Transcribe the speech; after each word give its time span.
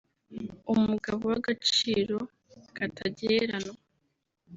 umugabo 0.73 1.23
w’agaciro 1.31 2.17
katagereranywa 2.77 3.79